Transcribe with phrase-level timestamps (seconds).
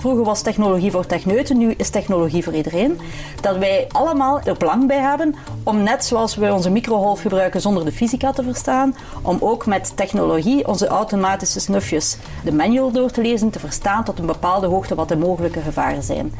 [0.00, 3.00] Vroeger was technologie voor techneuten, nu is technologie voor iedereen.
[3.40, 7.84] Dat wij allemaal er belang bij hebben om net zoals we onze microgolf gebruiken zonder
[7.84, 13.22] de fysica te verstaan, om ook met technologie onze automatische snufjes de manual door te
[13.22, 16.32] lezen, te verstaan tot een bepaalde hoogte wat de mogelijke gevaren zijn.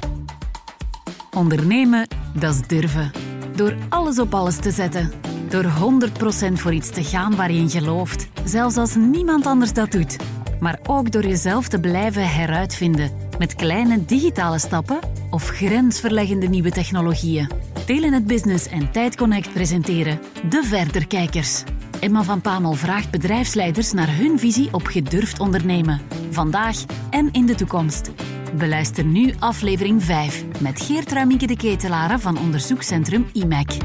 [1.36, 3.10] Ondernemen, dat is durven.
[3.56, 5.12] Door alles op alles te zetten.
[5.48, 8.28] Door 100% voor iets te gaan waar je gelooft.
[8.44, 10.16] Zelfs als niemand anders dat doet.
[10.60, 13.27] Maar ook door jezelf te blijven heruitvinden.
[13.38, 14.98] Met kleine digitale stappen
[15.30, 17.50] of grensverleggende nieuwe technologieën.
[17.86, 21.62] Telenet Business en Tijdconnect presenteren De Verderkijkers.
[22.00, 26.00] Emma van Pamel vraagt bedrijfsleiders naar hun visie op gedurfd ondernemen.
[26.30, 28.10] Vandaag en in de toekomst.
[28.56, 33.76] Beluister nu aflevering 5 met Geert Ruimieke de Ketelaren van onderzoekscentrum IMEC.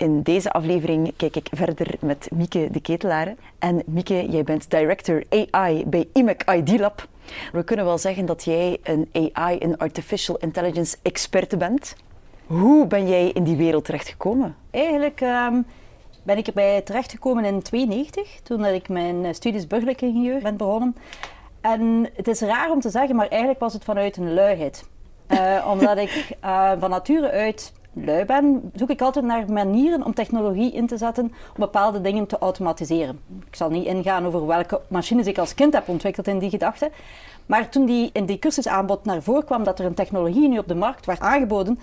[0.00, 3.38] In deze aflevering kijk ik verder met Mieke de Ketelaren.
[3.58, 7.08] En Mieke, jij bent director AI bij IMEC ID Lab.
[7.52, 11.96] We kunnen wel zeggen dat jij een AI, een artificial intelligence experte bent.
[12.46, 14.56] Hoe ben jij in die wereld terechtgekomen?
[14.70, 15.62] Eigenlijk ehm,
[16.22, 20.96] ben ik erbij terechtgekomen in 1992, toen ik mijn eh, studies burgerlijk ingenieur ben begonnen.
[21.60, 24.84] En het is raar om te zeggen, maar eigenlijk was het vanuit een luiheid.
[25.28, 30.14] Uh, omdat ik uh, van nature uit lui ben, zoek ik altijd naar manieren om
[30.14, 33.20] technologie in te zetten om bepaalde dingen te automatiseren.
[33.46, 36.90] Ik zal niet ingaan over welke machines ik als kind heb ontwikkeld in die gedachte.
[37.46, 40.68] Maar toen die in die cursusaanbod naar voren kwam dat er een technologie nu op
[40.68, 41.78] de markt werd aangeboden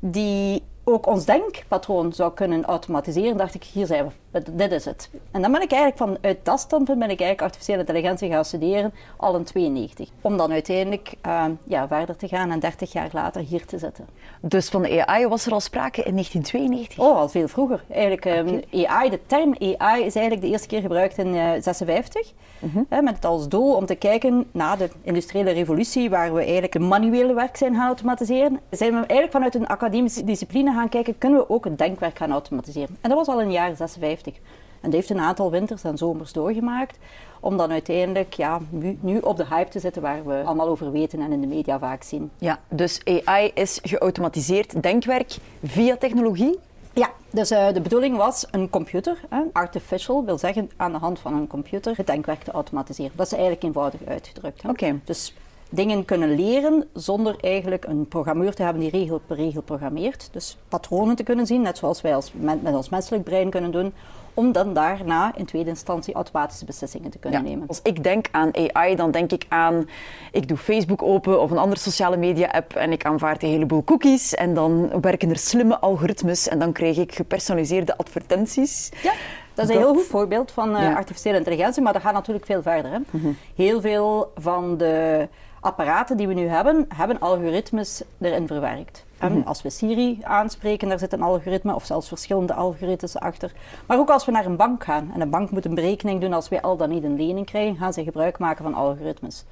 [0.00, 5.10] die ook ons denkpatroon zou kunnen automatiseren, dacht ik, hier zijn we, dit is het.
[5.30, 8.94] En dan ben ik eigenlijk vanuit dat standpunt ben ik eigenlijk artificiële intelligentie gaan studeren,
[9.16, 10.08] al in 92.
[10.20, 14.06] Om dan uiteindelijk uh, ja, verder te gaan en 30 jaar later hier te zitten.
[14.40, 16.98] Dus van de AI was er al sprake in 1992?
[16.98, 17.84] Oh, al veel vroeger.
[17.90, 22.26] Eigenlijk, um, AI, de term AI is eigenlijk de eerste keer gebruikt in 1956.
[22.26, 23.04] Uh, mm -hmm.
[23.04, 27.34] met als doel om te kijken na de industriële revolutie, waar we eigenlijk het manuele
[27.34, 31.50] werk zijn gaan automatiseren, zijn we eigenlijk vanuit een academische discipline gaan kijken, kunnen we
[31.50, 32.96] ook het denkwerk gaan automatiseren.
[33.00, 34.34] En dat was al in de jaren 56.
[34.34, 36.98] En dat heeft een aantal winters en zomers doorgemaakt,
[37.40, 40.92] om dan uiteindelijk ja, nu, nu, op de hype te zitten waar we allemaal over
[40.92, 42.30] weten en in de media vaak zien.
[42.38, 46.58] Ja, dus AI is geautomatiseerd denkwerk via technologie?
[46.92, 49.20] Ja, dus uh, de bedoeling was een computer,
[49.52, 53.12] artificial, wil zeggen aan de hand van een computer, het denkwerk te automatiseren.
[53.14, 54.58] Dat is eigenlijk eenvoudig uitgedrukt.
[54.58, 54.70] Oké.
[54.70, 55.00] Okay.
[55.04, 55.34] Dus
[55.74, 60.28] dingen kunnen leren zonder eigenlijk een programmeur te hebben die regel per regel programmeert.
[60.32, 63.70] Dus patronen te kunnen zien, net zoals wij als, met, met ons menselijk brein kunnen
[63.70, 63.92] doen,
[64.34, 67.48] om dan daarna in tweede instantie automatische beslissingen te kunnen ja.
[67.48, 67.68] nemen.
[67.68, 69.88] Als ik denk aan AI, dan denk ik aan,
[70.32, 73.84] ik doe Facebook open of een andere sociale media app en ik aanvaard een heleboel
[73.84, 78.90] cookies en dan werken er slimme algoritmes en dan krijg ik gepersonaliseerde advertenties.
[79.02, 79.12] Ja.
[79.54, 80.94] Dat is een heel goed voorbeeld van uh, ja.
[80.94, 82.90] artificiële intelligentie, maar dat gaat natuurlijk veel verder.
[82.90, 82.98] Hè?
[82.98, 83.36] Mm -hmm.
[83.54, 85.28] Heel veel van de
[85.62, 89.04] apparaten die we nu hebben, hebben algoritmes erin verwerkt.
[89.18, 89.42] -hmm.
[89.44, 93.52] Als we Siri aanspreken, daar zit een algoritme of zelfs verschillende algoritmes achter.
[93.86, 96.32] Maar ook als we naar een bank gaan en een bank moet een berekening doen
[96.32, 99.44] als wij al dan niet een lening krijgen, gaan ze gebruik maken van algoritmes.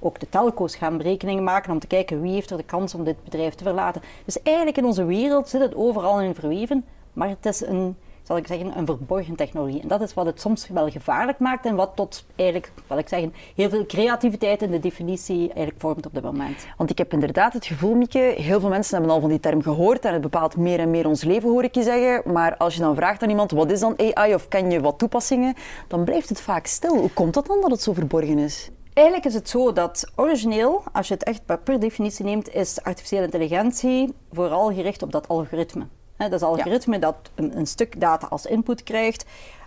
[0.00, 3.04] Ook de telco's gaan berekeningen maken om te kijken wie heeft er de kans om
[3.04, 4.02] dit bedrijf te verlaten.
[4.24, 8.36] Dus eigenlijk in onze wereld zit het overal in verweven, maar het is een zal
[8.36, 9.80] ik zeggen, een verborgen technologie.
[9.80, 13.08] En dat is wat het soms wel gevaarlijk maakt en wat tot eigenlijk, zal ik
[13.08, 16.66] zeggen, heel veel creativiteit in de definitie eigenlijk vormt op dit moment.
[16.76, 19.62] Want ik heb inderdaad het gevoel, Mieke, heel veel mensen hebben al van die term
[19.62, 22.32] gehoord en het bepaalt meer en meer ons leven, hoor ik je zeggen.
[22.32, 24.98] Maar als je dan vraagt aan iemand, wat is dan AI of ken je wat
[24.98, 25.54] toepassingen,
[25.88, 26.96] dan blijft het vaak stil.
[26.96, 28.70] Hoe komt dat dan dat het zo verborgen is?
[28.92, 33.24] Eigenlijk is het zo dat origineel, als je het echt per definitie neemt, is artificiële
[33.24, 35.86] intelligentie vooral gericht op dat algoritme.
[36.16, 37.00] Dat is algoritme ja.
[37.00, 39.24] dat een, een, stuk data als input krijgt,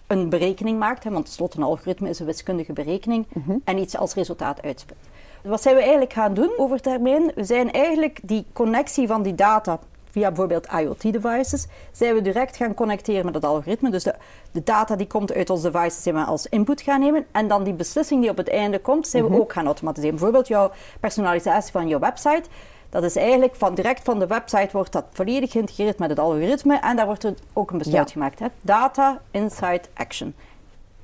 [0.07, 3.61] een berekening maakt, he, want tenslotte een algoritme is een wiskundige berekening, mm -hmm.
[3.63, 4.99] en iets als resultaat uitspuit.
[5.43, 7.31] Wat zijn we eigenlijk gaan doen over termijn?
[7.35, 9.79] We zijn eigenlijk die connectie van die data
[10.17, 13.89] via bijvoorbeeld IoT-devices, zijn we direct gaan connecteren met het algoritme.
[13.89, 14.15] Dus de,
[14.51, 17.25] de, data die komt uit ons device zijn we als input gaan nemen.
[17.31, 19.43] En dan die beslissing die op het einde komt, zijn we mm -hmm.
[19.43, 20.15] ook gaan automatiseren.
[20.15, 22.43] Bijvoorbeeld jouw personalisatie van je website.
[22.89, 26.79] Dat is eigenlijk van direct van de website wordt dat volledig geïntegreerd met het algoritme
[26.79, 28.13] en daar wordt er ook een besluit ja.
[28.13, 28.39] gemaakt.
[28.39, 28.47] Hè?
[28.61, 30.33] Data, insight, action.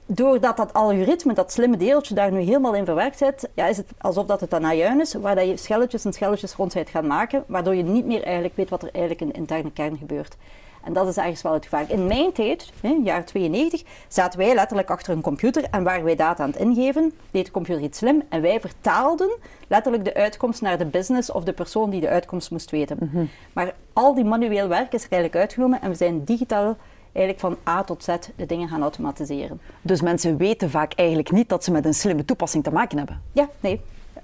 [0.05, 3.87] Doordat dat algoritme, dat slimme deeltje daar nu helemaal in verwerkt zit, ja, is het
[3.97, 7.07] alsof dat het een ajuin is, waar dat je schelletjes en schelletjes rond gaat gaan
[7.07, 10.35] maken, waardoor je niet meer eigenlijk weet wat er eigenlijk in de interne kern gebeurt.
[10.83, 11.91] En dat is ergens wel het gevaar.
[11.91, 16.15] In mijn tijd, in jaar 92, zaten wij letterlijk achter een computer en waren wij
[16.15, 19.37] data aan het ingeven, deed de computer iets slim en wij vertaalden
[19.67, 22.97] letterlijk de uitkomst naar de business of de persoon die de uitkomst moest weten.
[22.99, 23.29] Mm -hmm.
[23.53, 26.77] Maar al die manueel werk is er eigenlijk uitgenomen en we zijn digitaal
[27.13, 29.61] eigenlijk van A tot Z de dingen gaan automatiseren.
[29.81, 33.21] Dus mensen weten vaak eigenlijk niet dat ze met een slimme toepassing te maken hebben?
[33.31, 33.81] Ja, nee.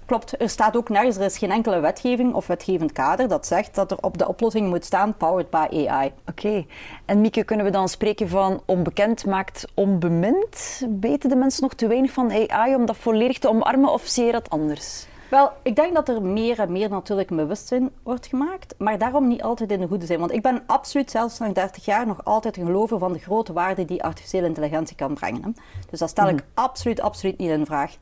[0.09, 0.41] Klopt.
[0.41, 3.91] Er staat ook nergens, er is geen enkele wetgeving of wetgevend kader dat zegt dat
[3.91, 6.11] er op de oplossing moet staan powered by AI.
[6.25, 6.65] Oké.
[7.05, 10.81] En Mieke, kunnen we dan spreken van onbekend maakt onbemind?
[10.99, 14.25] Weten de mensen nog te weinig van AI om dat volledig te omarmen of zie
[14.25, 15.07] je dat anders?
[15.29, 19.41] Wel, ik denk dat er meer en meer natuurlijk bewustzijn wordt gemaakt, maar daarom niet
[19.41, 20.19] altijd in de goede zin.
[20.19, 23.53] Want ik ben absoluut, zelfs na 30 jaar, nog altijd een gelover van de grote
[23.53, 25.43] waarde die artificiële intelligentie kan brengen.
[25.43, 25.49] Hè.
[25.89, 26.43] Dus dat stel ik mhm.
[26.53, 27.97] absoluut, absoluut niet in vraag.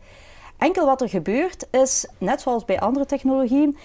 [0.58, 3.78] Enkel wat er gebeurt is, net zoals bij andere technologieën,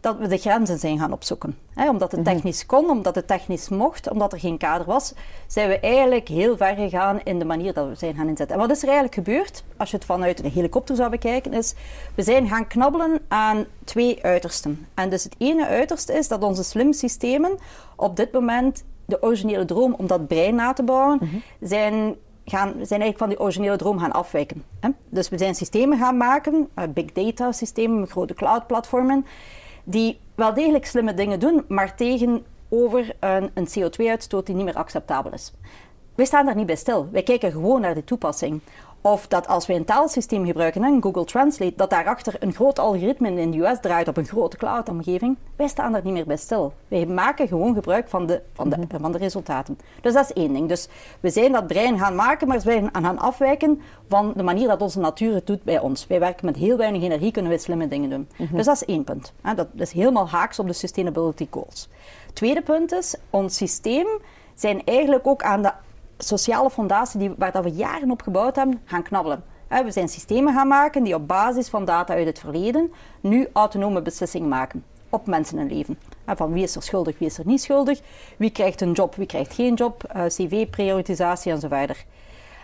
[0.00, 1.58] dat we de grenzen zijn gaan opzoeken.
[1.88, 2.32] omdat het mhm.
[2.32, 5.12] technisch kon, omdat het technisch mocht, omdat er geen kader was,
[5.46, 8.56] zijn we eigenlijk heel ver gegaan in de manier dat we zijn gaan inzetten.
[8.56, 11.74] En wat is er eigenlijk gebeurd, als je het vanuit een helikopter zou bekijken, is
[12.14, 14.86] we zijn gaan knabbelen aan twee uitersten.
[14.94, 17.58] En dus het ene uiterste is dat onze slim systemen
[17.96, 21.36] op dit moment de originele droom om dat brein na te bouwen, mhm.
[21.60, 22.16] zijn
[22.50, 24.64] gaan, we zijn eigenlijk van die originele droom gaan afwijken.
[24.80, 24.88] Hè?
[25.08, 29.26] Dus we zijn systemen gaan maken, uh, big data systemen, grote cloud platformen,
[29.84, 35.32] die wel degelijk slimme dingen doen, maar tegenover een, een CO2-uitstoot die niet meer acceptabel
[35.32, 35.52] is.
[36.14, 37.08] Wij staan daar niet bij stil.
[37.12, 38.60] Wij kijken gewoon naar de toepassing.
[39.00, 43.30] Of dat als we een taalsysteem gebruiken, een Google Translate, dat daarachter een groot algoritme
[43.30, 45.36] in de US draait op een grote cloud-omgeving.
[45.56, 46.72] Wij staan daar niet meer bij stil.
[46.88, 49.00] Wij maken gewoon gebruik van de, van, de, mhm.
[49.00, 49.78] van de resultaten.
[50.00, 50.68] Dus dat is één ding.
[50.68, 50.88] Dus
[51.20, 54.82] we zijn dat brein gaan maken, maar we zijn gaan afwijken van de manier dat
[54.82, 56.06] onze natuur het doet bij ons.
[56.06, 58.28] Wij werken met heel weinig energie, kunnen we slimme dingen doen.
[58.36, 58.56] Mhm.
[58.56, 59.32] Dus dat is één punt.
[59.56, 61.88] Dat is helemaal haaks op de sustainability goals.
[62.32, 64.06] Tweede punt is, ons systeem
[64.54, 65.72] zijn eigenlijk ook aan de
[66.18, 69.44] sociale fondatie die, waar dat we jaren op gebouwd hebben, gaan knabbelen.
[69.68, 74.02] We zijn systemen gaan maken die op basis van data uit het verleden nu autonome
[74.02, 75.98] beslissingen maken op mensen en leven.
[76.26, 78.00] Van wie is er schuldig, wie is er niet schuldig,
[78.36, 82.04] wie krijgt een job, wie krijgt geen job, eh, cv-prioritisatie enzovoort.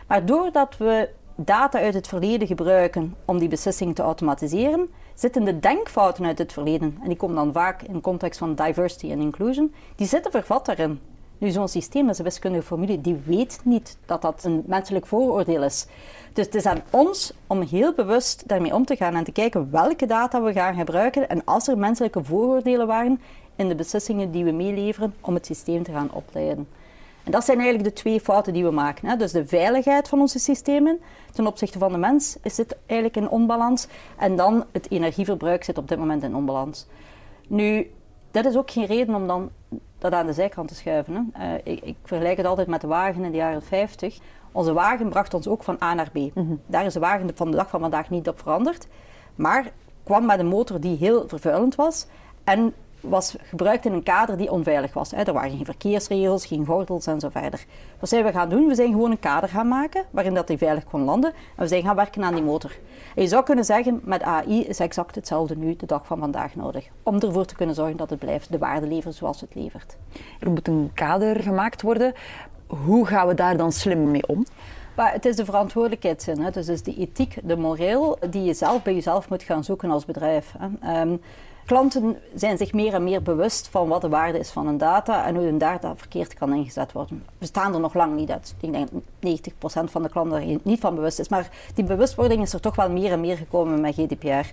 [0.06, 5.58] Maar doordat we data uit het verleden gebruiken om die beslissingen te automatiseren, zitten de
[5.58, 9.74] denkfouten uit het verleden, en die komen dan vaak in context van diversity en inclusion,
[9.96, 11.00] die zitten vervat daarin.
[11.38, 15.62] Nu, zo'n systeem is een wiskundige formule, die weet niet dat dat een menselijk vooroordeel
[15.62, 15.86] is.
[16.32, 19.70] Dus het is aan ons om heel bewust daarmee om te gaan en te kijken
[19.70, 23.20] welke data we gaan gebruiken en als er menselijke vooroordelen waren
[23.56, 26.68] in de beslissingen die we meeleveren om het systeem te gaan opleiden.
[27.24, 29.08] En dat zijn eigenlijk de twee fouten die we maken.
[29.08, 29.16] Hè.
[29.16, 31.00] Dus de veiligheid van onze systemen
[31.32, 33.86] ten opzichte van de mens is dit eigenlijk in onbalans.
[34.16, 36.86] En dan het energieverbruik zit op dit moment in onbalans.
[37.48, 37.90] Nu,
[38.30, 39.50] dat is ook geen reden om dan
[40.10, 41.32] dat aan de zijkant te schuiven.
[41.32, 41.54] Hè.
[41.54, 44.18] Uh, ik, ik, vergelijk het altijd met de wagen in de jaren 50.
[44.52, 46.34] Onze wagen bracht ons ook van A naar B.
[46.34, 46.54] Mhm.
[46.66, 48.86] Daar is de wagen van de dag van vandaag niet op veranderd.
[49.34, 49.70] Maar
[50.04, 52.06] kwam met een motor die heel vervuilend was.
[52.44, 52.74] En
[53.08, 55.12] was gebruikt in een kader die onveilig was.
[55.12, 57.64] Er waren geen verkeersregels, geen gordels en zo verder.
[58.00, 58.66] Wat zijn we gaan doen?
[58.66, 61.30] We zijn gewoon een kader gaan maken waarin dat hij veilig kon landen.
[61.30, 62.70] En we zijn gaan werken aan die motor.
[63.14, 66.54] En je zou kunnen zeggen, met AI is exact hetzelfde nu, de dag van vandaag
[66.54, 66.88] nodig.
[67.02, 69.96] Om ervoor te kunnen zorgen dat het blijft de waarde levert zoals het levert.
[70.40, 72.12] Er moet een kader gemaakt worden.
[72.66, 74.44] Hoe gaan we daar dan slim mee om?
[74.96, 76.40] Maar het is de verantwoordelijkheidszin.
[76.40, 76.50] Hè?
[76.50, 79.90] Dus het is de ethiek, de moreel, die je zelf bij jezelf moet gaan zoeken
[79.90, 80.54] als bedrijf.
[80.58, 81.00] Hè?
[81.00, 81.20] Um,
[81.66, 85.26] Klanten zijn zich meer en meer bewust van wat de waarde is van een data
[85.26, 87.24] en hoe een data verkeerd kan ingezet worden.
[87.38, 88.54] We staan er nog lang niet uit.
[88.60, 89.02] Ik denk dat
[89.88, 91.28] 90% van de klanten er niet van bewust is.
[91.28, 94.52] Maar die bewustwording is er toch wel meer en meer gekomen met GDPR.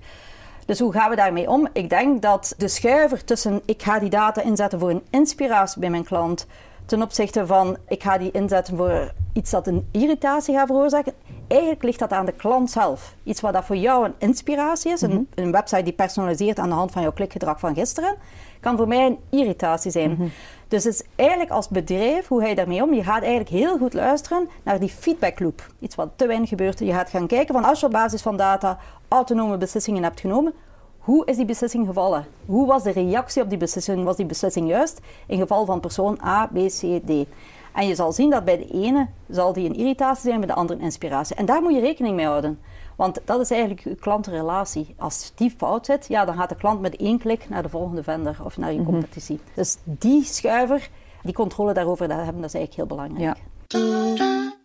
[0.66, 1.68] Dus hoe gaan we daarmee om?
[1.74, 5.90] Ik denk dat de schuiver tussen ik ga die data inzetten voor een inspiratie bij
[5.90, 6.46] mijn klant,
[6.92, 11.14] ten opzichte van ik ga die inzetten voor iets dat een irritatie gaat veroorzaken,
[11.48, 13.16] eigenlijk ligt dat aan de klant zelf.
[13.24, 15.22] Iets wat dat voor jou een inspiratie is, een, mhm.
[15.36, 18.16] een, website die personaliseert aan de hand van jouw klikgedrag van gisteren,
[18.60, 20.12] kan voor mij een irritatie zijn.
[20.12, 20.28] Mhm.
[20.68, 22.94] Dus het is eigenlijk als bedrijf, hoe ga je daarmee om?
[22.94, 25.68] Je gaat eigenlijk heel goed luisteren naar die feedback loop.
[25.80, 26.80] Iets wat te weinig gebeurt.
[26.80, 30.54] Je gaat gaan kijken van als je op basis van data autonome beslissingen hebt genomen,
[31.02, 32.26] hoe is die beslissing gevallen?
[32.46, 34.04] Hoe was de reactie op die beslissing?
[34.04, 37.28] Was die beslissing juist in geval van persoon A, B, C, D?
[37.74, 40.56] En je zal zien dat bij de ene zal die een irritatie zijn, bij de
[40.56, 41.36] andere een inspiratie.
[41.36, 42.60] En daar moet je rekening mee houden.
[42.96, 44.96] Want dat is eigenlijk je klantenrelatie.
[44.98, 48.04] Als die fout zit, ja, dan gaat de klant met één klik naar de volgende
[48.04, 48.90] vendor of naar je mhm.
[48.90, 49.40] competitie.
[49.54, 50.90] Dus die schuiver,
[51.24, 53.38] die controle daarover dat hebben, dat is eigenlijk heel belangrijk.
[53.38, 54.60] Ja.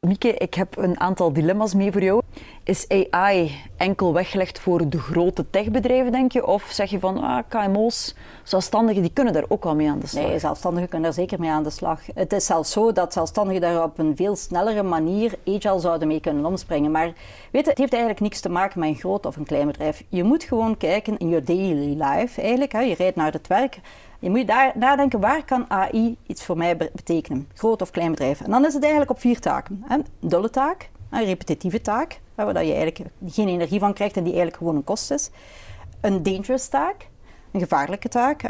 [0.00, 2.22] Mieke, ik heb een aantal dilemma's mee voor jou.
[2.64, 6.46] Is AI enkel weggelegd voor de grote techbedrijven, denk je?
[6.46, 10.06] Of zeg je van ah, KMO's, zelfstandigen, die kunnen daar ook al mee aan de
[10.06, 10.26] slag?
[10.26, 12.00] Nee, zelfstandigen kunnen daar zeker mee aan de slag.
[12.14, 16.20] Het is zelfs zo dat zelfstandigen daar op een veel snellere manier agile zouden mee
[16.20, 16.90] kunnen omspringen.
[16.90, 17.12] Maar
[17.50, 20.04] weet het heeft eigenlijk niks te maken met een groot of een klein bedrijf.
[20.08, 22.72] Je moet gewoon kijken in je daily life eigenlijk.
[22.72, 22.80] Hè.
[22.80, 23.80] Je rijdt naar het werk
[24.22, 27.48] je moet daar nadenken, waar kan AI iets voor mij betekenen?
[27.54, 28.40] Groot of klein bedrijf.
[28.40, 29.84] En dan is het eigenlijk op vier taken.
[29.88, 34.32] Een dulle taak, een repetitieve taak, waar je eigenlijk geen energie van krijgt en die
[34.32, 35.30] eigenlijk gewoon een kost is.
[36.00, 37.08] Een dangerous taak,
[37.52, 38.42] een gevaarlijke taak.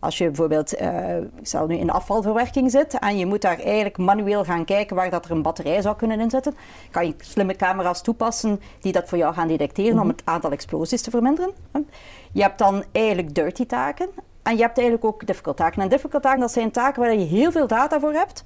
[0.00, 3.98] Als je bijvoorbeeld uh, stel nu in de afvalverwerking zit en je moet daar eigenlijk
[3.98, 6.56] manueel gaan kijken waar dat er een batterij zou kunnen inzetten,
[6.90, 10.08] kan je slimme camera's toepassen die dat voor jou gaan detecteren om mhm.
[10.08, 11.50] het aantal explosies te verminderen.
[12.32, 14.08] Je hebt dan eigenlijk dirty taken
[14.42, 15.82] en je hebt eigenlijk ook difficult taken.
[15.82, 18.44] En difficult taken, dat zijn taken waar je heel veel data voor hebt,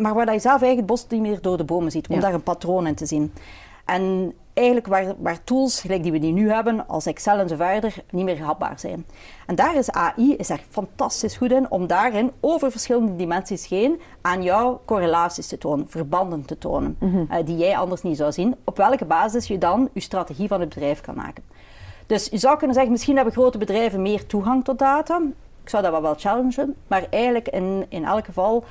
[0.00, 2.34] maar waar je zelf eigenlijk het bos niet meer door de bomen ziet, om daar
[2.34, 3.32] een patroon in te zien.
[3.84, 7.56] En eigenlijk waar, waar, tools, gelijk die we die nu hebben, als Excel en zo
[7.56, 9.06] verder, niet meer gehapbaar zijn.
[9.46, 14.00] En daar is AI is echt fantastisch goed in om daarin over verschillende dimensies heen
[14.20, 17.24] aan jou correlaties te tonen, verbanden te tonen, mhm.
[17.28, 20.60] eh, die jij anders niet zou zien, op welke basis je dan je strategie van
[20.60, 21.44] het bedrijf kan maken.
[22.06, 25.20] Dus je zou kunnen zeggen, misschien hebben grote bedrijven meer toegang tot data.
[25.62, 28.64] Ik zou dat wel wel challengen, maar eigenlijk in, in elk geval,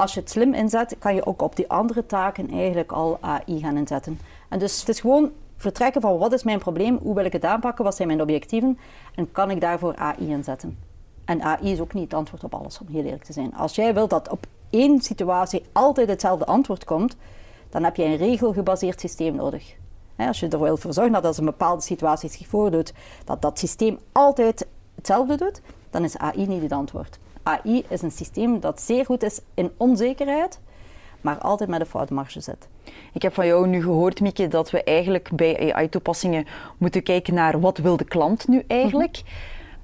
[0.00, 3.60] als je het slim inzet, kan je ook op die andere taken eigenlijk al AI
[3.60, 4.20] gaan inzetten.
[4.48, 7.44] En dus het is gewoon vertrekken van wat is mijn probleem, hoe wil ik het
[7.44, 8.78] aanpakken, wat zijn mijn objectieven
[9.14, 10.78] en kan ik daarvoor AI inzetten.
[11.24, 13.54] En AI is ook niet het antwoord op alles, om heel eerlijk te zijn.
[13.54, 17.16] Als jij wilt dat op één situatie altijd hetzelfde antwoord komt,
[17.70, 19.74] dan heb je een regelgebaseerd systeem nodig.
[20.16, 22.92] Als je er wil voor zorgen dat als een bepaalde situatie zich voordoet,
[23.24, 27.18] dat dat systeem altijd hetzelfde doet, dan is AI niet het antwoord.
[27.50, 30.60] AI is een systeem dat zeer goed is in onzekerheid,
[31.20, 32.68] maar altijd met een foutmarge zit.
[33.12, 36.46] Ik heb van jou nu gehoord, Mieke, dat we eigenlijk bij AI-toepassingen
[36.78, 39.22] moeten kijken naar wat wil de klant nu eigenlijk.
[39.24, 39.30] Mhm.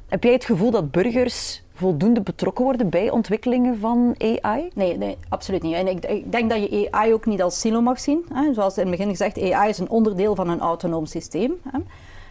[0.09, 4.69] Heb jij het gevoel dat burgers voldoende betrokken worden bij ontwikkelingen van AI?
[4.75, 5.75] Nee, nee absoluut niet.
[5.75, 8.25] En ik, ik, denk dat je AI ook niet als silo mag zien.
[8.33, 8.55] Hè.
[8.55, 11.55] Zoals in het begin gezegd, AI is een onderdeel van een autonoom systeem.
[11.71, 11.79] Hè.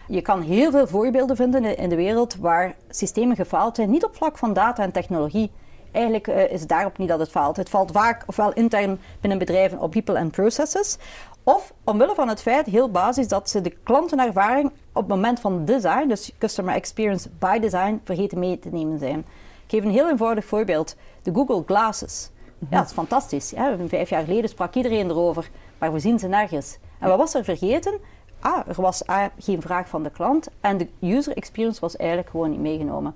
[0.08, 4.16] Je kan heel veel voorbeelden vinden in de wereld waar systemen gefaald zijn, niet op
[4.16, 5.50] vlak van data en technologie,
[5.92, 7.56] eigenlijk uh, is daarop niet dat het faalt.
[7.56, 10.96] Het valt vaak ofwel intern binnen bedrijven op people and processes,
[11.42, 15.64] of omwille van het feit, heel basis, dat ze de klantenervaring op het moment van
[15.64, 19.18] design, dus customer experience by design, vergeten mee te nemen zijn.
[19.18, 20.96] Ik geef een heel eenvoudig voorbeeld.
[21.22, 22.30] De Google Glasses.
[22.70, 23.52] Ja, dat is fantastisch.
[23.86, 26.78] Vijf jaar geleden sprak iedereen erover, maar we zien ze nergens.
[26.98, 27.98] En wat was er vergeten?
[28.40, 32.30] Ah, er was ah, geen vraag van de klant en de user experience was eigenlijk
[32.30, 33.14] gewoon niet meegenomen.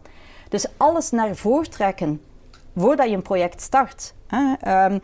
[0.48, 2.20] Dus alles naar voren trekken
[2.76, 4.14] voordat je een project start.
[4.68, 5.00] Um,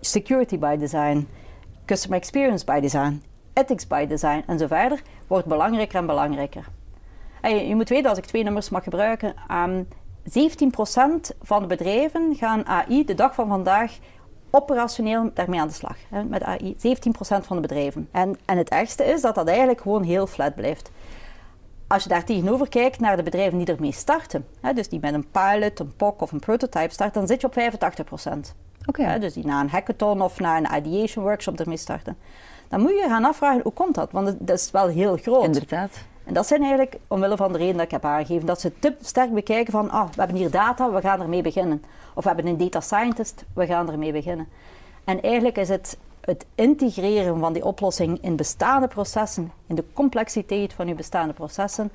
[0.00, 1.28] security by design,
[1.84, 3.22] customer experience by design,
[3.52, 6.64] ethics by design en zo verder, wordt belangrijker en belangrijker.
[7.42, 9.84] Je, moet weten, als ik twee nummers mag gebruiken, um, ehm,
[10.24, 13.98] 17% van de bedrijven gaan AI de dag van vandaag
[14.50, 15.96] operationeel daarmee aan de slag.
[16.08, 16.78] Hè, met AI, 17%
[17.20, 18.08] van de bedrijven.
[18.12, 20.90] En, en het ergste is dat dat eigenlijk gewoon heel flat blijft.
[21.86, 25.14] Als je daar tegenover kijkt naar de bedrijven die ermee starten, hè, dus die met
[25.14, 28.54] een pilot, een POC of een prototype starten, dan zit je op 85 procent.
[28.86, 29.18] Okay.
[29.18, 32.16] dus die na een hackathon of na een ideation workshop ermee starten.
[32.68, 34.12] Dan moet je gaan afvragen, hoe komt dat?
[34.12, 35.44] Want dat is wel heel groot.
[35.44, 35.90] Inderdaad.
[36.28, 38.94] En dat zijn eigenlijk, omwille van de reden dat ik heb aangegeven, dat ze te
[39.00, 41.82] sterk bekijken van, ah, we hebben hier data, we gaan ermee beginnen.
[42.14, 44.48] Of we hebben een data scientist, we gaan ermee beginnen.
[45.04, 50.72] En eigenlijk is het het integreren van die oplossing in bestaande processen, in de complexiteit
[50.72, 51.90] van je bestaande processen,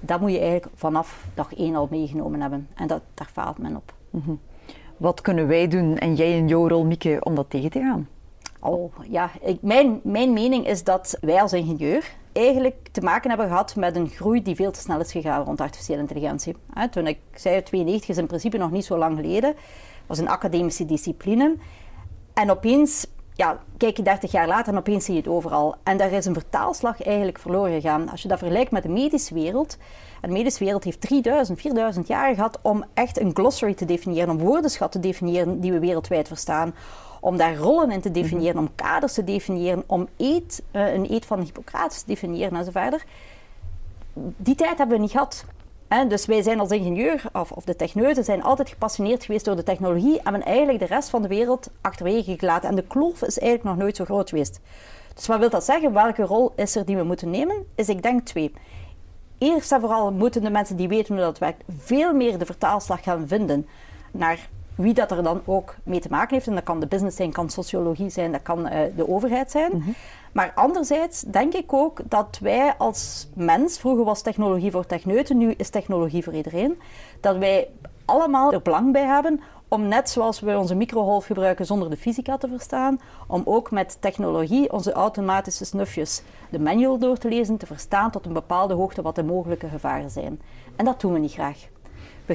[0.00, 2.68] dat moet je eigenlijk vanaf dag één al meegenomen hebben.
[2.74, 3.94] En dat, daar faalt men op.
[4.10, 4.34] Mhm.
[4.96, 8.08] Wat kunnen wij doen, en jij in jouw rol, Mieke, om dat tegen te gaan?
[8.60, 13.48] Oh, ja, ik, mijn, mijn mening is dat wij als ingenieur eigenlijk te maken hebben
[13.48, 16.56] gehad met een groei die veel te snel is gegaan rond artificiële intelligentie.
[16.90, 19.54] toen ik zei 92 is in principe nog niet zo lang geleden,
[20.06, 21.56] was een academische discipline.
[22.34, 23.06] En opeens
[23.40, 25.74] ja, kijk je 30 jaar later en opeens zie je het overal.
[25.82, 28.08] En daar is een vertaalslag eigenlijk verloren gegaan.
[28.08, 29.76] Als je dat vergelijkt met de medische wereld.
[30.20, 34.38] De medische wereld heeft 3000, 4000 jaar gehad om echt een glossary te definiëren, om
[34.38, 36.74] woordenschat te definiëren die we wereldwijd verstaan.
[37.20, 41.26] Om daar rollen in te definiëren, om kaders te definiëren, om eet, uh, een eet
[41.26, 43.04] van Hippocrates te definiëren en zo verder.
[44.36, 45.44] Die tijd hebben we niet gehad
[46.08, 49.62] dus wij zijn als ingenieur, of, of de techneuten, zijn altijd gepassioneerd geweest door de
[49.62, 52.68] technologie en hebben eigenlijk de rest van de wereld achterwege gelaten.
[52.68, 54.60] En de kloof is eigenlijk nog nooit zo groot geweest.
[55.14, 55.92] Dus wat wil dat zeggen?
[55.92, 57.66] Welke rol is er die we moeten nemen?
[57.74, 58.52] Is ik denk twee.
[59.38, 63.02] Eerst en vooral moeten de mensen die weten hoe dat werkt veel meer de vertaalslag
[63.02, 63.66] gaan vinden
[64.10, 64.48] naar
[64.80, 66.46] wie dat er dan ook mee te maken heeft.
[66.46, 69.70] En dat kan de business zijn, kan sociologie zijn, dat kan uh, de overheid zijn.
[69.76, 69.90] Mhm.
[70.32, 75.54] Maar anderzijds denk ik ook dat wij als mens, vroeger was technologie voor techneuten, nu
[75.56, 76.80] is technologie voor iedereen,
[77.20, 77.68] dat wij
[78.04, 82.36] allemaal er belang bij hebben om net zoals we onze microgolf gebruiken zonder de fysica
[82.36, 87.66] te verstaan, om ook met technologie onze automatische snufjes de manual door te lezen, te
[87.66, 90.40] verstaan tot een bepaalde hoogte wat de mogelijke gevaren zijn.
[90.76, 91.68] En dat doen we niet graag.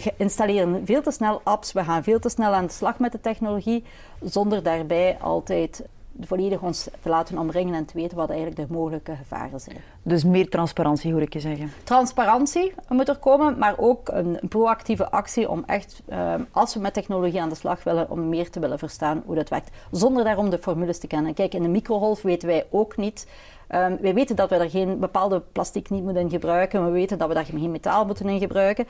[0.04, 3.12] We installeren veel te snel apps, we gaan veel te snel aan de slag met
[3.12, 3.84] de technologie,
[4.22, 5.84] zonder daarbij altijd
[6.20, 9.78] volledig ons te laten omringen en te weten wat eigenlijk de mogelijke gevaren zijn.
[10.04, 11.72] Dus meer transparantie hoor ik je zeggen.
[11.84, 16.94] Transparantie moet er komen, maar ook een, proactieve actie om echt, ehm, als we met
[16.94, 20.50] technologie aan de slag willen, om meer te willen verstaan hoe dat werkt, zonder daarom
[20.50, 21.34] de formules te kennen.
[21.34, 23.28] Kijk, in de microgolf weten wij ook niet.
[23.70, 26.86] Um, wij weten dat we daar geen bepaalde plastic niet moeten in gebruiken.
[26.86, 28.88] We weten dat we daar geen metaal moeten in gebruiken.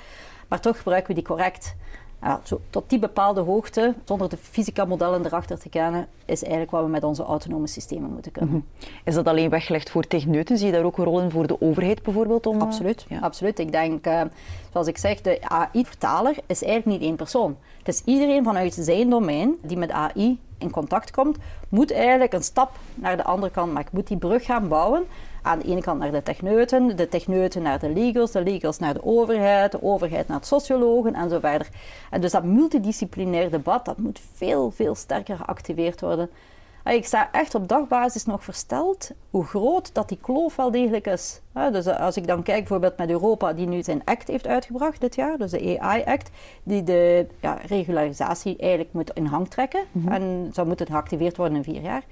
[0.47, 1.75] Maar toch gebruiken we die correct
[2.25, 6.83] ja, zo, tot die bepaalde hoogte, zonder de fysica-modellen erachter te kennen, is eigenlijk wat
[6.83, 8.53] we met onze autonome systemen moeten kunnen.
[8.53, 8.87] Mhm.
[9.03, 10.57] Is dat alleen weggelegd voor techneuten?
[10.57, 12.45] Zie je daar ook een rol in voor de overheid bijvoorbeeld?
[12.45, 13.59] Om, eh, absoluut, absoluut.
[13.59, 14.21] Ik denk, uh,
[14.71, 17.57] zoals ik zeg, de AI-vertaler is eigenlijk niet één persoon.
[17.77, 21.37] Het is iedereen vanuit zijn domein die met AI in contact komt,
[21.69, 23.89] moet eigenlijk een stap naar de andere kant maken.
[23.93, 25.05] Moet die brug gaan bouwen
[25.41, 28.93] aan de ene kant naar de techneuten, de techneuten naar de legals, de legals naar
[28.93, 31.67] de overheid, de overheid naar de sociologen en zo verder.
[32.09, 36.29] En dus dat multidisciplinair debat, dat moet veel, veel sterker geactiveerd worden.
[36.93, 41.41] Ik sta echt op dagbasis nog versteld hoe groot dat die kloof wel degelijk is.
[41.71, 45.01] Dus eh, als ik dan kijk bijvoorbeeld met Europa, die nu zijn act heeft uitgebracht
[45.01, 46.29] dit jaar, dus de AI-act,
[46.63, 50.11] die de ja, regularisatie eigenlijk moet in hang trekken mhm.
[50.11, 52.03] en zou moeten geactiveerd worden in vier jaar.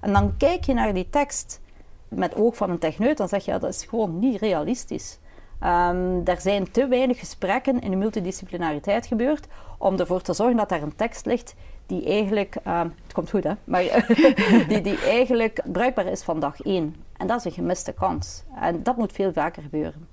[0.00, 1.60] En dan kijk je naar die tekst
[2.08, 5.18] met oog van een techneut, dan zeg je ja, dat is gewoon niet realistisch.
[5.62, 9.46] Um, er zijn te weinig gesprekken in de multidisciplinariteit gebeurd
[9.78, 11.54] om ervoor te zorgen dat daar een tekst ligt
[11.88, 13.82] die eigenlijk, um, het komt goed hè, maar
[14.68, 16.94] die, die eigenlijk bruikbaar is van dag één.
[17.16, 18.42] En dat is een gemiste kans.
[18.60, 20.08] En dat moet veel vaker gebeuren.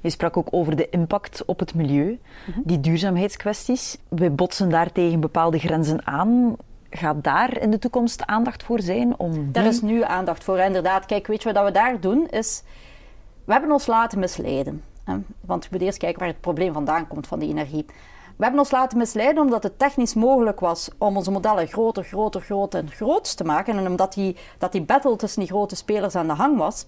[0.00, 2.60] Je sprak ook over de impact op het milieu, mhm.
[2.64, 3.98] die duurzaamheidskwesties.
[4.08, 6.56] We botsen daar tegen bepaalde grenzen aan
[6.96, 9.18] gaat daar in de toekomst aandacht voor zijn?
[9.18, 11.06] Om Daar is nu aandacht voor, inderdaad.
[11.06, 12.28] Kijk, weet je wat we daar doen?
[12.30, 12.62] Is,
[13.44, 14.82] we hebben ons laten misleiden.
[15.04, 15.12] Hè?
[15.40, 17.84] Want we moeten eerst kijken waar het probleem vandaan komt van die energie.
[18.36, 22.40] We hebben ons laten misleiden omdat het technisch mogelijk was om onze modellen groter, groter,
[22.40, 23.78] groter en groot te maken.
[23.78, 26.86] En omdat die, dat die battle tussen die grote spelers aan de hang was.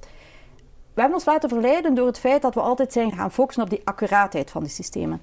[0.95, 3.71] We hebben ons laten verleiden door het feit dat we altijd zijn gaan focussen op
[3.71, 5.23] die accuraatheid van die systemen.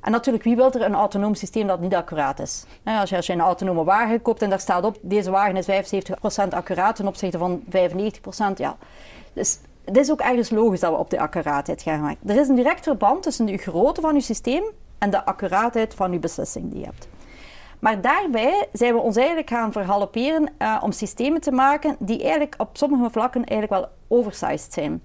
[0.00, 2.64] En natuurlijk, wie wil er een autonoom systeem dat niet accuraat is?
[2.84, 6.48] Als je, als een autonome wagen koopt en daar staat op, deze wagen is 75%
[6.50, 7.68] accuraat ten opzichte van 95%,
[8.54, 8.76] ja.
[9.32, 12.28] Dus het is ook ergens logisch dat we op de accuraatheid gaan maken.
[12.28, 14.64] Er is een direct verband tussen de grootte van je systeem
[15.00, 17.08] en de accuraatheid van je beslissing die je hebt.
[17.78, 22.54] Maar daarbij zijn we ons eigenlijk gaan verhalperen uh, om systemen te maken die eigenlijk
[22.58, 25.02] op sommige vlakken eigenlijk wel oversized zijn.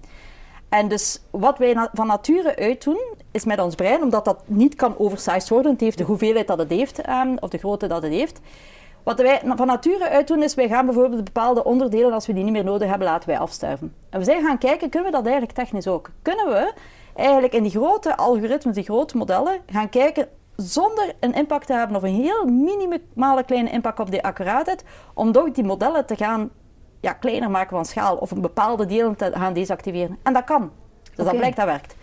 [0.68, 4.74] En dus wat wij van nature uit doen, is met ons brein, omdat dat niet
[4.74, 8.02] kan oversized worden, het heeft de hoeveelheid dat het heeft, um, of de grootte dat
[8.02, 8.40] het heeft.
[9.02, 12.44] Wat wij van nature uit doen, is wij gaan bijvoorbeeld bepaalde onderdelen, als we die
[12.44, 13.94] niet meer nodig hebben, laten wij afsterven.
[14.10, 16.10] En we zijn gaan kijken, kunnen we dat eigenlijk technisch ook?
[16.22, 16.72] Kunnen we
[17.16, 21.96] eigenlijk in die grote algoritmes, die grote modellen, gaan kijken zonder een impact te hebben
[21.96, 26.50] of een heel minimale kleine impact op die accuraatheid, om toch die modellen te gaan
[27.00, 30.18] ja, kleiner maken van schaal of een bepaalde delen te gaan desactiveren.
[30.22, 30.70] En dat kan.
[31.14, 31.96] Dus dat blijkt dat werkt.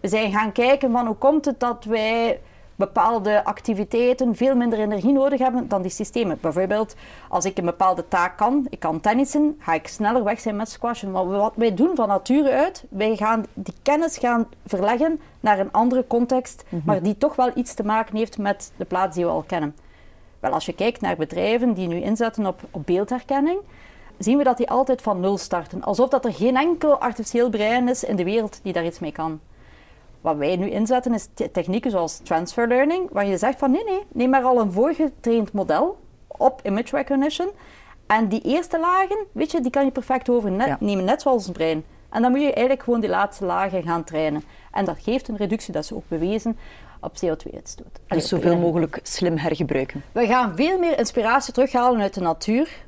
[0.00, 2.40] We zijn gaan kijken van hoe komt het dat wij
[2.76, 6.38] bepaalde activiteiten veel minder energie nodig hebben dan die systemen.
[6.40, 6.94] Bijvoorbeeld,
[7.28, 10.70] als ik een bepaalde taak kan, ik kan tennissen, ga ik sneller weg zijn met
[10.70, 11.10] squashen.
[11.10, 15.72] Maar wat wij doen van nature uit, wij gaan die kennis gaan verleggen naar een
[15.72, 16.82] andere context, mhm.
[16.84, 19.76] maar die toch wel iets te maken heeft met de plaats die we al kennen.
[20.40, 23.58] Wel, als je kijkt naar bedrijven die nu inzetten op, op beeldherkenning,
[24.18, 25.82] zien we dat die altijd van nul starten.
[25.82, 29.12] Alsof dat er geen enkel artificieel brein is in de wereld die daar iets mee
[29.12, 29.40] kan.
[30.26, 34.02] Wat wij nu inzetten is technieken zoals transfer learning, waar je zegt van nee, nee,
[34.12, 37.50] neem maar al een voorgetraind model op image recognition.
[38.06, 41.84] En die eerste lagen, weet je, die kan je perfect overnemen, net zoals een brein.
[42.10, 44.42] En dan moet je eigenlijk gewoon die laatste lagen gaan trainen.
[44.72, 46.58] En dat geeft een reductie, dat is ook bewezen,
[47.00, 48.00] op CO2-uitstoot.
[48.06, 50.02] Dus zoveel mogelijk slim hergebruiken.
[50.12, 52.84] We gaan veel meer inspiratie terughalen uit de natuur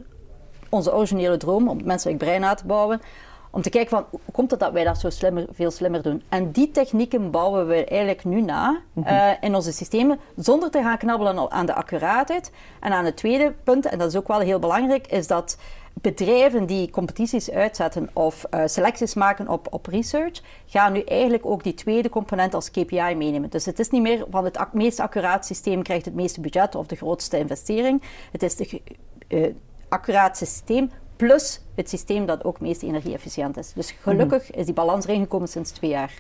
[0.69, 3.01] onze originele droom om het menselijk brein na te bouwen.
[3.51, 6.23] Om te kijken van hoe komt het dat wij dat zo slimmer, veel slimmer doen.
[6.29, 9.07] En die technieken bouwen we eigenlijk nu na mhm.
[9.07, 12.53] eh, in onze systemen, zonder te gaan knabbelen aan de accuraatheid.
[12.81, 15.59] En aan het tweede punt, en dat is ook wel heel belangrijk, is dat
[16.01, 21.63] bedrijven die competities uitzetten of uh, selecties maken op, op research, gaan nu eigenlijk ook
[21.63, 23.51] die tweede component als KPI meenemen.
[23.51, 26.87] Dus het is niet meer van het meest accuraat systeem krijgt het meeste budget of
[26.87, 28.03] de grootste investering.
[28.33, 28.83] Het is de,
[29.29, 29.55] uh,
[29.89, 33.73] accuraat systeem plus het systeem dat ook meest energie-efficiënt is.
[33.73, 36.13] Dus gelukkig is die balans erin gekomen sinds twee jaar.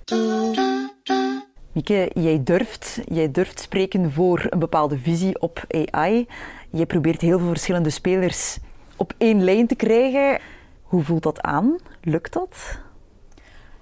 [1.73, 6.27] Mieke, jij durft, jij durft spreken voor een bepaalde visie op AI.
[6.71, 8.59] Je probeert heel veel verschillende spelers
[8.97, 10.41] op één lijn te krijgen.
[10.83, 11.79] Hoe voelt dat aan?
[12.01, 12.79] Lukt dat?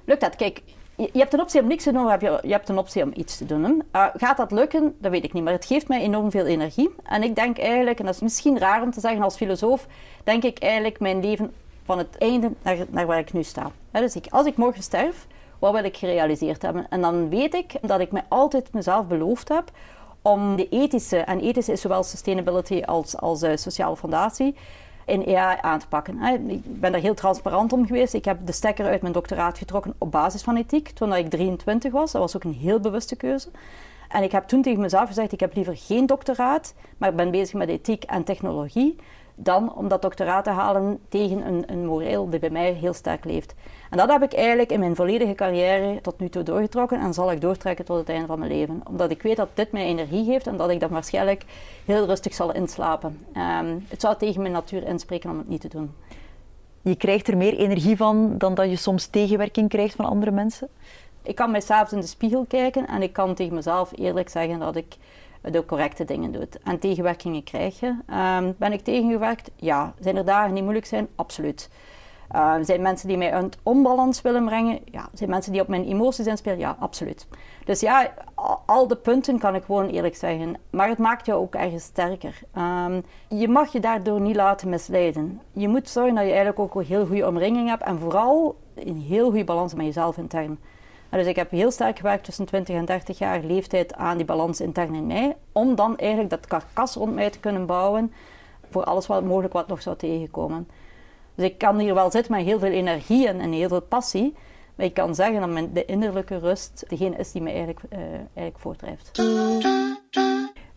[0.05, 0.37] Lukt dat?
[0.37, 0.63] Kijk,
[0.97, 3.37] je, hebt een optie om niks te doen, of je, hebt een optie om iets
[3.37, 3.83] te doen.
[3.93, 4.95] Uh, gaat dat lukken?
[4.99, 6.95] Dat weet ik niet, maar het geeft mij enorm veel energie.
[7.03, 9.87] En ik denk eigenlijk, en dat is misschien raar om te zeggen als filosoof,
[10.25, 11.53] denk ik eigenlijk mijn leven
[11.85, 13.71] van het einde naar, naar waar ik nu sta.
[13.91, 15.27] dus ik, als ik morgen sterf,
[15.59, 16.87] wat wil ik gerealiseerd hebben?
[16.91, 19.71] En dan weet ik dat ik me altijd mezelf beloofd heb
[20.23, 24.55] om de ethische, en ethische is zowel sustainability als, als uh, sociale fondatie,
[25.07, 26.23] in AI aan te pakken.
[26.49, 28.15] Ik ben daar heel transparant om geweest.
[28.15, 31.93] Ik heb de stekker uit mijn doctoraat getrokken op basis van ethiek toen ik 23
[31.93, 32.13] was.
[32.13, 33.49] Dat was ook een heel bewuste keuze.
[34.09, 37.31] En ik heb toen tegen mezelf gezegd, ik heb liever geen doctoraat, maar ik ben
[37.31, 38.97] bezig met ethiek en technologie
[39.39, 43.25] dan om dat doctoraat te halen tegen een, een moreel die bij mij heel sterk
[43.25, 43.55] leeft.
[43.91, 47.33] En dat heb ik eigenlijk in mijn volledige carrière tot nu toe doorgetrokken en zal
[47.33, 48.81] ik doortrekken tot het einde van mijn leven.
[48.89, 51.45] Omdat ik weet dat dit mij energie geeft en dat ik dan waarschijnlijk
[51.85, 53.27] heel rustig zal inslapen.
[53.61, 55.95] Um, het zou tegen mijn natuur inspreken om het niet te doen.
[56.83, 60.69] Je krijgt er meer energie van dan dat je soms tegenwerking krijgt van andere mensen?
[61.23, 64.59] Ik kan mij s'avonds in de spiegel kijken en ik kan tegen mezelf eerlijk zeggen
[64.59, 64.97] dat ik
[65.41, 66.59] de correcte dingen doet.
[66.63, 67.87] En tegenwerkingen krijg je.
[67.87, 69.51] Um, ben ik tegengewerkt?
[69.57, 69.95] Ja.
[70.01, 71.09] Zijn er dagen die moeilijk zijn?
[71.15, 71.71] Absoluut.
[72.35, 74.79] Uh, zijn mensen die mij een onbalans willen brengen?
[74.85, 75.09] Ja.
[75.13, 76.59] Zijn mensen die op mijn emoties inspelen?
[76.59, 77.27] Ja, absoluut.
[77.65, 78.15] Dus ja,
[78.67, 80.57] al de punten kan ik gewoon eerlijk zeggen.
[80.71, 82.39] Maar het maakt jou ook ergens sterker.
[82.59, 85.41] Um, je mag je daardoor niet laten misleiden.
[85.53, 87.83] Je moet zorgen dat je eigenlijk ook een heel goede omringing hebt.
[87.83, 90.59] En vooral een heel goede balans met jezelf intern.
[91.11, 94.61] Dus ik heb heel sterk gewerkt tussen 20 en 30 jaar leeftijd aan die balans
[94.61, 98.13] intern in mij, om dan eigenlijk dat karkas rond mij te kunnen bouwen
[98.71, 100.69] voor alles wat mogelijk wat nog zou tegenkomen.
[101.35, 104.35] Dus ik kan hier wel zitten met heel veel energie en, en heel veel passie,
[104.75, 107.99] maar ik kan zeggen dat mijn, de innerlijke rust degene is die mij eigenlijk, uh,
[108.35, 109.23] eigenlijk voortdrijft.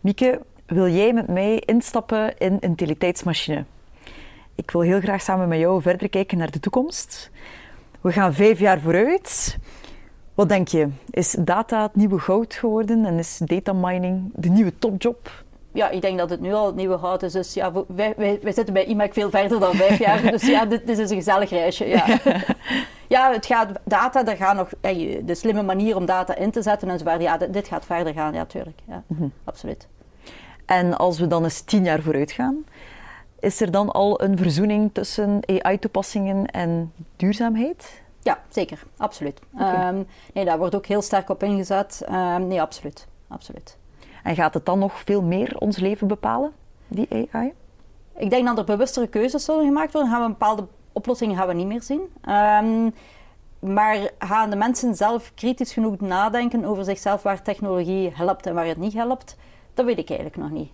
[0.00, 3.64] Mieke, wil jij met mij instappen in een utiliteitsmachine?
[4.54, 7.30] Ik wil heel graag samen met jou verder kijken naar de toekomst.
[8.00, 9.58] We gaan vijf jaar vooruit.
[10.40, 10.88] Wat denk je?
[11.10, 15.44] Is data het nieuwe goud geworden en is data mining de nieuwe topjob?
[15.72, 17.32] Ja, ik denk dat het nu al het nieuwe goud is.
[17.32, 20.22] Dus ja, wij, wij, wij zitten bij IMAC veel verder dan vijf jaar.
[20.30, 21.88] Dus ja, dit, dit is een gezellig reisje.
[21.88, 22.06] Ja.
[23.16, 24.68] ja, het gaat, data, daar gaan nog,
[25.24, 28.32] de slimme manier om data in te zetten en zo Ja, dit, gaat verder gaan,
[28.32, 28.78] ja, natuurlijk.
[28.88, 29.32] Ja, mm -hmm.
[29.44, 29.86] Absoluut.
[30.66, 32.64] En als we dan eens tien jaar vooruit gaan,
[33.38, 38.02] is er dan al een verzoening tussen AI-toepassingen en duurzaamheid?
[38.22, 38.82] Ja, zeker.
[38.96, 39.40] Absoluut.
[39.54, 39.88] Okay.
[39.88, 42.02] Um, nee, daar wordt ook heel sterk op ingezet.
[42.10, 43.06] Um, nee, absoluut.
[43.28, 43.76] absoluut.
[44.22, 46.52] En gaat het dan nog veel meer ons leven bepalen,
[46.88, 47.52] die AI?
[48.16, 50.10] Ik denk dat er bewustere keuzes zullen gemaakt worden.
[50.10, 52.00] Gaan we bepaalde oplossingen gaan we niet meer zien.
[52.28, 52.94] Um,
[53.60, 58.66] maar gaan de mensen zelf kritisch genoeg nadenken over zichzelf waar technologie helpt en waar
[58.66, 59.36] het niet helpt?
[59.74, 60.70] Dat weet ik eigenlijk nog niet.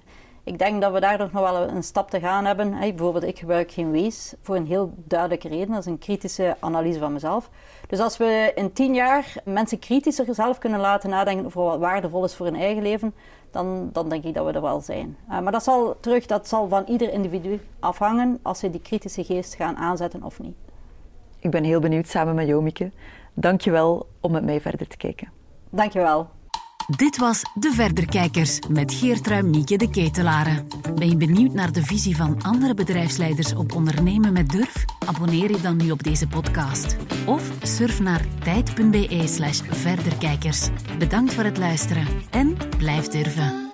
[0.47, 2.73] Ik denk dat we daar nog wel een stap te gaan hebben.
[2.73, 5.69] Hey, bijvoorbeeld, ik gebruik geen Waze voor een heel duidelijke reden.
[5.69, 7.51] Dat is een kritische analyse van mezelf.
[7.89, 12.25] Dus als we in tien jaar mensen kritischer zelf kunnen laten nadenken over wat waardevol
[12.25, 13.15] is voor hun eigen leven,
[13.51, 15.17] dan, dan denk ik dat we er wel zijn.
[15.31, 19.25] Uh, maar dat zal terug, dat zal van ieder individu afhangen als ze die kritische
[19.25, 20.57] geest gaan aanzetten of niet.
[21.39, 22.91] Ik ben heel benieuwd samen met jou, Mieke.
[23.35, 25.29] Dank je wel om met mij verder te kijken.
[25.71, 26.29] Dank je wel.
[26.87, 30.69] Dit was De Verderkijkers met Geertrui Mieke de Ketelaren.
[30.95, 34.85] Ben je benieuwd naar de visie van andere bedrijfsleiders op ondernemen met durf?
[35.07, 36.97] Abonneer je dan nu op deze podcast.
[37.27, 40.69] Of surf naar tijd.be slash verderkijkers.
[40.99, 43.66] Bedankt voor het luisteren en blijf durven.